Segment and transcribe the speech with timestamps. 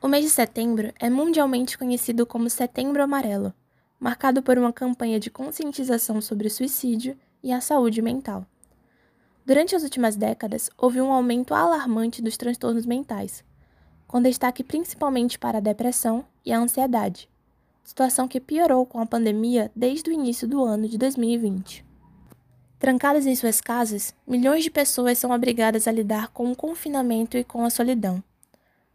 [0.00, 3.52] O mês de setembro é mundialmente conhecido como Setembro Amarelo,
[3.98, 8.46] marcado por uma campanha de conscientização sobre o suicídio e a saúde mental.
[9.44, 13.42] Durante as últimas décadas, houve um aumento alarmante dos transtornos mentais,
[14.06, 17.28] com destaque principalmente para a depressão e a ansiedade,
[17.82, 21.84] situação que piorou com a pandemia desde o início do ano de 2020.
[22.78, 27.42] Trancadas em suas casas, milhões de pessoas são obrigadas a lidar com o confinamento e
[27.42, 28.22] com a solidão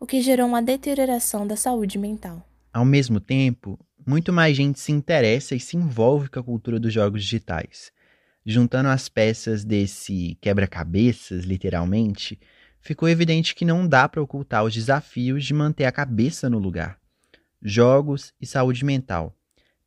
[0.04, 2.46] o que gerou uma deterioração da saúde mental.
[2.74, 6.94] Ao mesmo tempo, muito mais gente se interessa e se envolve com a cultura dos
[6.94, 7.90] jogos digitais.
[8.46, 12.38] Juntando as peças desse quebra-cabeças, literalmente,
[12.82, 17.00] ficou evidente que não dá para ocultar os desafios de manter a cabeça no lugar.
[17.62, 19.34] Jogos e saúde mental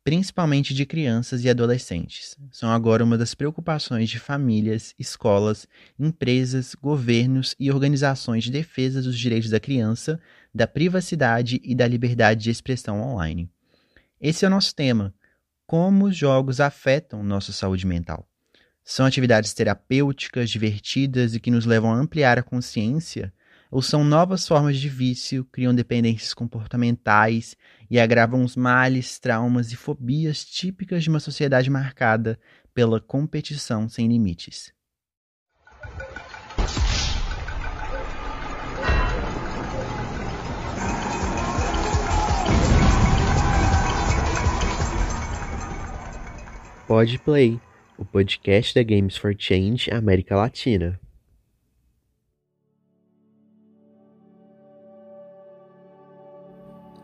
[0.07, 2.37] principalmente de crianças e adolescentes.
[2.49, 5.67] São agora uma das preocupações de famílias, escolas,
[5.99, 10.17] empresas, governos e organizações de defesa dos direitos da criança,
[10.55, 13.51] da privacidade e da liberdade de expressão online.
[14.21, 15.13] Esse é o nosso tema:
[15.65, 18.25] como os jogos afetam nossa saúde mental.
[18.85, 23.33] São atividades terapêuticas, divertidas e que nos levam a ampliar a consciência
[23.69, 27.55] ou são novas formas de vício, criam dependências comportamentais
[27.89, 32.39] e agravam os males, traumas e fobias típicas de uma sociedade marcada
[32.73, 34.71] pela competição sem limites.
[46.87, 47.59] Pode Play,
[47.97, 50.97] o podcast da Games for Change América Latina.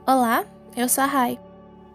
[0.05, 1.39] Olá, eu sou a Rai.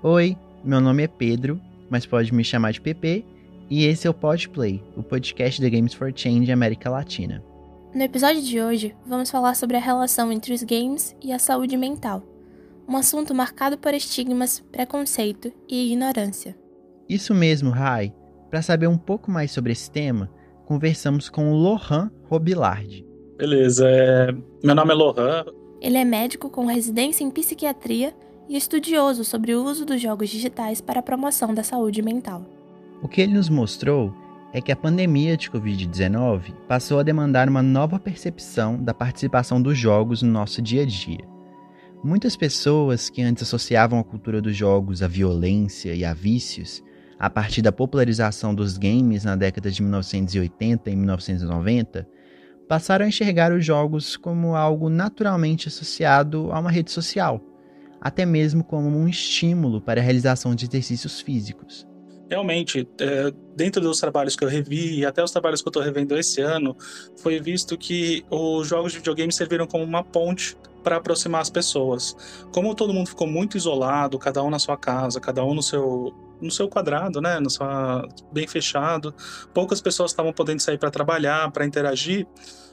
[0.03, 3.23] Oi, meu nome é Pedro, mas pode me chamar de PP,
[3.69, 7.45] e esse é o Podplay, o podcast da Games for Change América Latina.
[7.95, 11.77] No episódio de hoje, vamos falar sobre a relação entre os games e a saúde
[11.77, 12.23] mental,
[12.89, 16.57] um assunto marcado por estigmas, preconceito e ignorância.
[17.11, 18.15] Isso mesmo, Rai.
[18.49, 20.31] Para saber um pouco mais sobre esse tema,
[20.65, 23.05] conversamos com o Lohan Robilard.
[23.37, 24.33] Beleza, é...
[24.65, 25.45] meu nome é Lohan,
[25.81, 28.15] ele é médico com residência em psiquiatria
[28.49, 32.45] e estudioso sobre o uso dos jogos digitais para a promoção da saúde mental.
[33.03, 34.13] O que ele nos mostrou
[34.53, 39.77] é que a pandemia de Covid-19 passou a demandar uma nova percepção da participação dos
[39.77, 41.25] jogos no nosso dia a dia.
[42.03, 46.83] Muitas pessoas que antes associavam a cultura dos jogos à violência e a vícios,
[47.19, 52.09] a partir da popularização dos games na década de 1980 e 1990,
[52.69, 57.41] passaram a enxergar os jogos como algo naturalmente associado a uma rede social,
[58.01, 61.89] até mesmo como um estímulo para a realização de exercícios físicos.
[62.31, 65.83] Realmente, é, dentro dos trabalhos que eu revi e até os trabalhos que eu estou
[65.83, 66.77] revendo esse ano,
[67.17, 70.55] foi visto que os jogos de videogame serviram como uma ponte
[70.89, 72.17] para aproximar as pessoas.
[72.51, 76.15] Como todo mundo ficou muito isolado, cada um na sua casa, cada um no seu
[76.41, 79.13] no seu quadrado, né, no sua, bem fechado,
[79.53, 82.29] poucas pessoas estavam podendo sair para trabalhar, para interagir.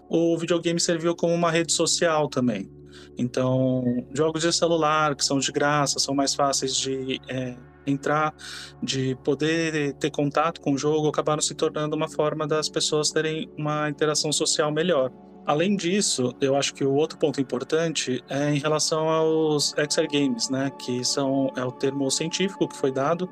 [0.08, 2.70] O videogame serviu como uma rede social também.
[3.18, 3.84] Então,
[4.14, 7.56] jogos de celular que são de graça, são mais fáceis de é,
[7.88, 8.36] entrar,
[8.84, 13.52] de poder ter contato com o jogo, acabaram se tornando uma forma das pessoas terem
[13.58, 15.12] uma interação social melhor.
[15.46, 20.50] Além disso, eu acho que o outro ponto importante é em relação aos XR Games,
[20.50, 23.30] né, que são é o termo científico que foi dado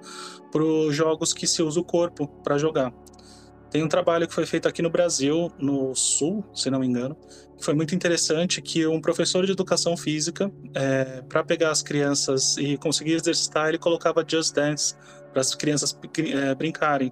[0.51, 2.93] para os jogos que se usa o corpo para jogar.
[3.71, 7.17] Tem um trabalho que foi feito aqui no Brasil, no Sul, se não me engano,
[7.57, 12.55] que foi muito interessante, que um professor de educação física, é, para pegar as crianças
[12.57, 14.93] e conseguir exercitar, ele colocava Just Dance
[15.33, 17.11] para as crianças é, brincarem.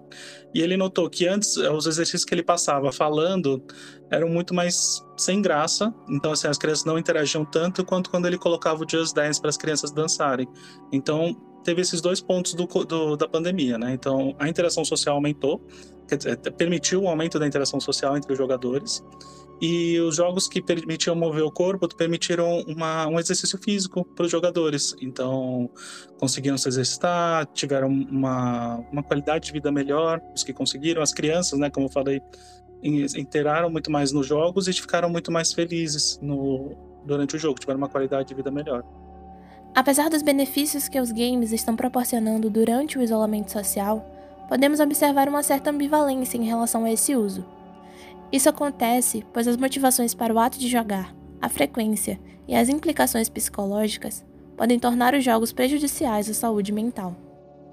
[0.54, 3.62] E ele notou que antes os exercícios que ele passava falando
[4.09, 8.38] eram muito mais sem graça, então assim, as crianças não interagiam tanto quanto quando ele
[8.38, 10.48] colocava o Just Dance para as crianças dançarem.
[10.92, 13.94] Então teve esses dois pontos do, do, da pandemia, né?
[13.94, 15.62] Então a interação social aumentou,
[16.08, 19.04] dizer, permitiu o aumento da interação social entre os jogadores
[19.62, 24.31] e os jogos que permitiam mover o corpo permitiram uma, um exercício físico para os
[24.31, 24.96] jogadores.
[25.00, 25.69] Então,
[26.19, 31.04] conseguiram se exercitar, tiveram uma, uma qualidade de vida melhor, os que conseguiram.
[31.04, 32.19] As crianças, né, como eu falei,
[32.84, 36.75] interaram muito mais nos jogos e ficaram muito mais felizes no,
[37.06, 38.84] durante o jogo, tiveram uma qualidade de vida melhor.
[39.73, 44.06] Apesar dos benefícios que os games estão proporcionando durante o isolamento social,
[44.50, 47.45] podemos observar uma certa ambivalência em relação a esse uso.
[48.33, 52.19] Isso acontece pois as motivações para o ato de jogar, a frequência
[52.50, 54.25] e as implicações psicológicas
[54.57, 57.15] podem tornar os jogos prejudiciais à saúde mental.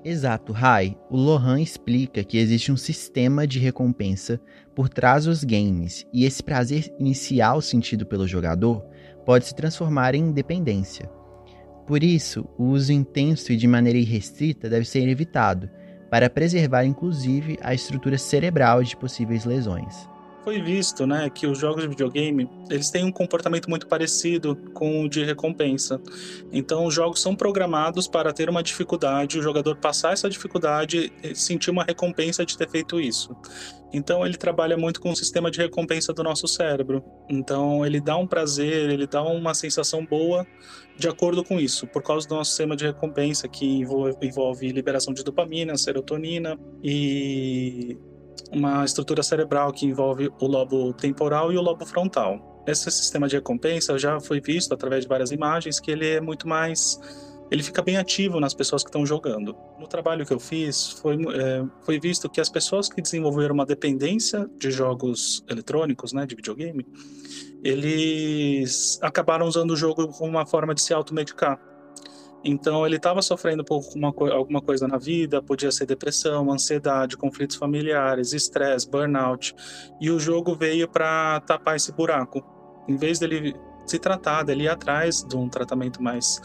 [0.04, 0.96] Exato, Rai.
[1.10, 4.40] O Lohan explica que existe um sistema de recompensa
[4.72, 8.86] por trás dos games e esse prazer inicial sentido pelo jogador
[9.26, 11.17] pode se transformar em dependência.
[11.88, 15.70] Por isso, o uso intenso e de maneira irrestrita deve ser evitado,
[16.10, 20.06] para preservar inclusive a estrutura cerebral de possíveis lesões
[20.48, 25.02] foi visto, né, que os jogos de videogame, eles têm um comportamento muito parecido com
[25.02, 26.00] o de recompensa.
[26.50, 31.34] Então, os jogos são programados para ter uma dificuldade, o jogador passar essa dificuldade e
[31.34, 33.36] sentir uma recompensa de ter feito isso.
[33.92, 37.04] Então, ele trabalha muito com o sistema de recompensa do nosso cérebro.
[37.28, 40.46] Então, ele dá um prazer, ele dá uma sensação boa
[40.96, 45.12] de acordo com isso, por causa do nosso sistema de recompensa que envolve, envolve liberação
[45.12, 47.98] de dopamina, serotonina e
[48.50, 52.62] uma estrutura cerebral que envolve o lobo temporal e o lobo frontal.
[52.66, 56.46] Esse sistema de recompensa já foi visto através de várias imagens que ele é muito
[56.46, 56.98] mais
[57.50, 59.56] ele fica bem ativo nas pessoas que estão jogando.
[59.78, 63.64] No trabalho que eu fiz, foi, é, foi visto que as pessoas que desenvolveram uma
[63.64, 66.86] dependência de jogos eletrônicos, né, de videogame,
[67.62, 71.58] eles acabaram usando o jogo como uma forma de se automedicar.
[72.44, 77.56] Então ele estava sofrendo por uma, alguma coisa na vida, podia ser depressão, ansiedade, conflitos
[77.56, 79.54] familiares, estresse, burnout,
[80.00, 82.44] e o jogo veio para tapar esse buraco.
[82.86, 83.54] Em vez dele
[83.86, 86.40] se tratar, dele ir atrás de um tratamento mais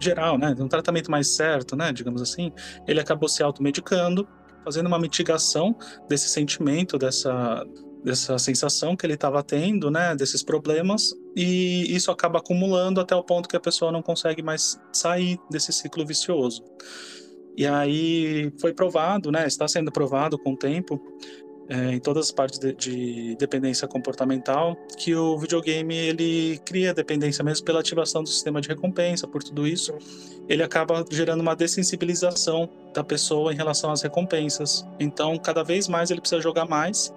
[0.00, 2.52] geral, né, de um tratamento mais certo, né, digamos assim,
[2.88, 4.26] ele acabou se automedicando,
[4.64, 5.76] fazendo uma mitigação
[6.08, 7.64] desse sentimento, dessa
[8.04, 13.22] dessa sensação que ele estava tendo, né, desses problemas, e isso acaba acumulando até o
[13.22, 16.62] ponto que a pessoa não consegue mais sair desse ciclo vicioso.
[17.56, 21.00] E aí foi provado, né, está sendo provado com o tempo,
[21.68, 27.44] é, em todas as partes de, de, dependência comportamental, que o videogame ele cria dependência
[27.44, 29.94] mesmo pela ativação do sistema de recompensa, por tudo isso,
[30.48, 34.84] ele acaba gerando uma dessensibilização da pessoa em relação às recompensas.
[34.98, 37.14] Então, cada vez mais ele precisa jogar mais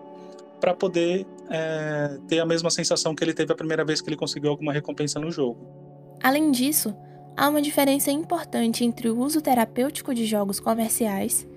[0.60, 4.16] para poder é, ter a mesma sensação que ele teve a primeira vez que ele
[4.16, 5.58] conseguiu alguma recompensa no jogo.
[6.22, 6.96] Além disso,
[7.36, 11.48] há uma diferença importante entre o uso terapêutico de jogos comerciais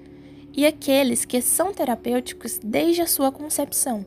[0.52, 4.04] e aqueles que são terapêuticos desde a sua concepção,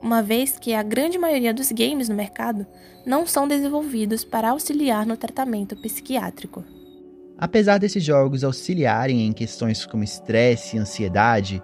[0.00, 2.66] uma vez que a grande maioria dos games no mercado
[3.04, 6.64] não são desenvolvidos para auxiliar no tratamento psiquiátrico.
[7.36, 11.62] Apesar desses jogos auxiliarem em questões como estresse e ansiedade,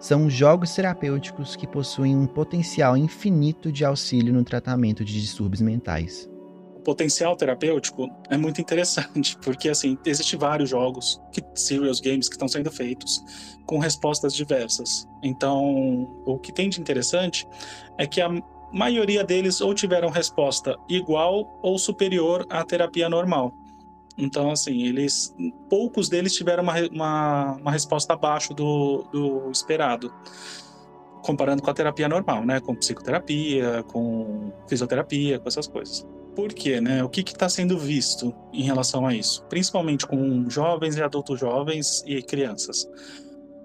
[0.00, 6.28] são jogos terapêuticos que possuem um potencial infinito de auxílio no tratamento de distúrbios mentais.
[6.76, 12.36] O potencial terapêutico é muito interessante, porque assim, existem vários jogos, que, serious games que
[12.36, 13.20] estão sendo feitos
[13.66, 15.06] com respostas diversas.
[15.22, 17.46] Então, o que tem de interessante
[17.98, 18.30] é que a
[18.72, 23.52] maioria deles ou tiveram resposta igual ou superior à terapia normal.
[24.18, 25.32] Então, assim, eles.
[25.70, 30.12] Poucos deles tiveram uma, uma, uma resposta abaixo do, do esperado.
[31.22, 32.58] Comparando com a terapia normal, né?
[32.58, 36.04] Com psicoterapia, com fisioterapia, com essas coisas.
[36.34, 37.02] Por quê, né?
[37.04, 39.44] O que está sendo visto em relação a isso?
[39.44, 42.88] Principalmente com jovens e adultos jovens e crianças.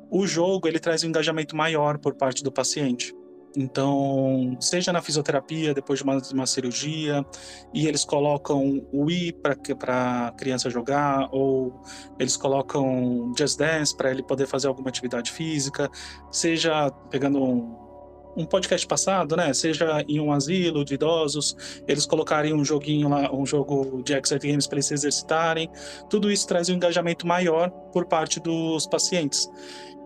[0.09, 3.13] O jogo ele traz um engajamento maior por parte do paciente.
[3.55, 7.23] Então, seja na fisioterapia, depois de uma, uma cirurgia,
[7.73, 11.81] e eles colocam o Wii para a criança jogar, ou
[12.17, 15.89] eles colocam Just Dance para ele poder fazer alguma atividade física,
[16.31, 17.83] seja pegando um,
[18.35, 19.53] um podcast passado, né?
[19.53, 21.55] Seja em um asilo de idosos,
[21.87, 25.69] eles colocarem um joguinho lá, um jogo de Exert Games para eles se exercitarem.
[26.09, 29.47] Tudo isso traz um engajamento maior por parte dos pacientes.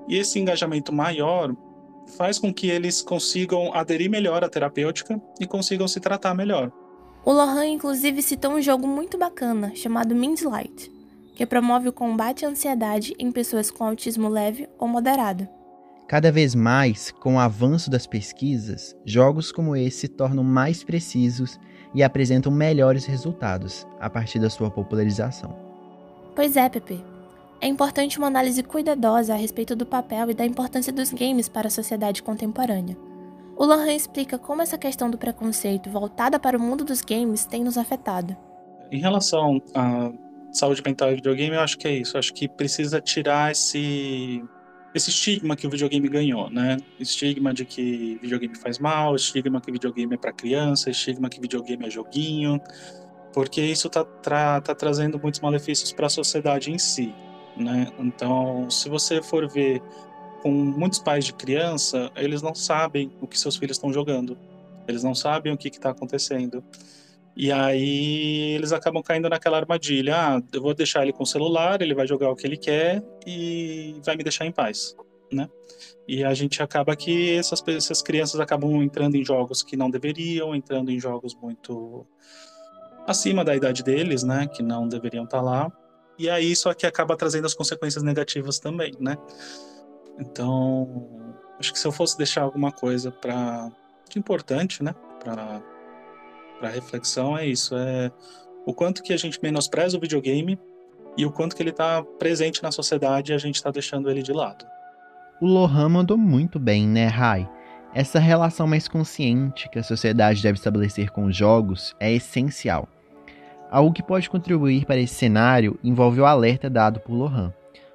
[0.08, 1.54] E esse engajamento maior
[2.18, 6.72] faz com que eles consigam aderir melhor à terapêutica e consigam se tratar melhor.
[7.26, 10.92] O Lohan, inclusive, citou um jogo muito bacana chamado Light,
[11.36, 15.48] que promove o combate à ansiedade em pessoas com autismo leve ou moderado.
[16.08, 21.60] Cada vez mais, com o avanço das pesquisas, jogos como esse se tornam mais precisos
[21.94, 25.54] e apresentam melhores resultados a partir da sua popularização.
[26.34, 27.17] Pois é, Pepe.
[27.60, 31.68] É importante uma análise cuidadosa a respeito do papel e da importância dos games para
[31.68, 32.96] a sociedade contemporânea.
[33.56, 37.64] O Lohan explica como essa questão do preconceito voltada para o mundo dos games tem
[37.64, 38.38] nos afetado.
[38.92, 40.12] Em relação à
[40.52, 42.16] saúde mental e videogame, eu acho que é isso.
[42.16, 44.44] Eu acho que precisa tirar esse
[44.94, 46.78] esse estigma que o videogame ganhou, né?
[47.00, 51.86] Estigma de que videogame faz mal, estigma que videogame é para criança, estigma que videogame
[51.86, 52.60] é joguinho,
[53.34, 57.14] porque isso está tá trazendo muitos malefícios para a sociedade em si
[57.60, 57.92] né?
[58.00, 59.82] Então, se você for ver
[60.42, 64.38] com muitos pais de criança, eles não sabem o que seus filhos estão jogando.
[64.88, 66.64] Eles não sabem o que está acontecendo.
[67.36, 70.16] E aí eles acabam caindo naquela armadilha.
[70.16, 73.04] Ah, eu vou deixar ele com o celular, ele vai jogar o que ele quer
[73.26, 74.96] e vai me deixar em paz,
[75.32, 75.48] né?
[76.08, 80.56] E a gente acaba que essas, essas crianças acabam entrando em jogos que não deveriam,
[80.56, 82.08] entrando em jogos muito
[83.06, 85.72] acima da idade deles, né, que não deveriam estar tá lá.
[86.18, 89.18] E aí isso aqui acaba trazendo as consequências negativas também, né?
[90.20, 93.70] Então, acho que se eu fosse deixar alguma coisa para
[94.16, 95.62] importante, né, para
[96.60, 98.12] para reflexão é isso, é
[98.66, 100.60] o quanto que a gente menospreza o videogame
[101.16, 104.24] e o quanto que ele está presente na sociedade e a gente está deixando ele
[104.24, 104.66] de lado.
[105.40, 107.48] O Lohan mandou muito bem, né, Rai?
[107.94, 112.88] Essa relação mais consciente que a sociedade deve estabelecer com os jogos é essencial.
[113.70, 117.54] Algo que pode contribuir para esse cenário envolve o alerta dado por Lohan.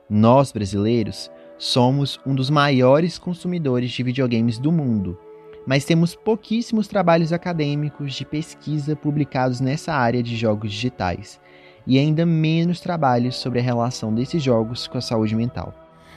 [0.08, 5.18] Nós, brasileiros, somos um dos maiores consumidores de videogames do mundo,
[5.66, 11.40] mas temos pouquíssimos trabalhos acadêmicos de pesquisa publicados nessa área de jogos digitais,
[11.86, 15.72] e ainda menos trabalhos sobre a relação desses jogos com a saúde mental.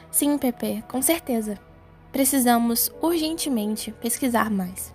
[0.10, 1.58] Sim, Pepe, com certeza.
[2.12, 4.95] Precisamos urgentemente pesquisar mais.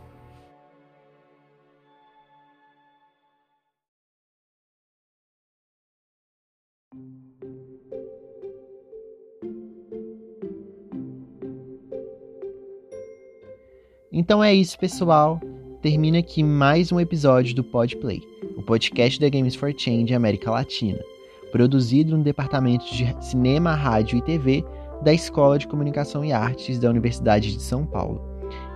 [14.13, 15.41] Então é isso, pessoal.
[15.81, 18.21] Termina aqui mais um episódio do Podplay,
[18.57, 20.99] o podcast da Games for Change América Latina,
[21.53, 24.65] produzido no Departamento de Cinema, Rádio e TV
[25.03, 28.21] da Escola de Comunicação e Artes da Universidade de São Paulo,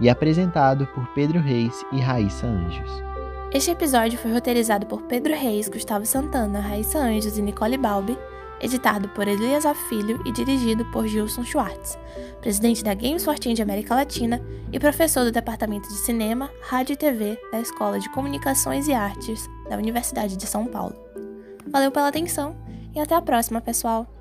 [0.01, 3.14] e apresentado por Pedro Reis e Raíssa Anjos.
[3.55, 8.19] Este episódio foi roteirizado por Pedro Reis, Gustavo Santana, Raíssa Anjos e Nicole Balbi
[8.61, 11.97] editado por Elias Filho e dirigido por Gilson Schwartz,
[12.41, 14.41] presidente da Games for Change América Latina
[14.73, 19.49] e professor do Departamento de Cinema, Rádio e TV da Escola de Comunicações e Artes
[19.69, 20.97] da Universidade de São Paulo.
[21.69, 22.57] Valeu pela atenção
[22.93, 24.14] e até a próxima, pessoal!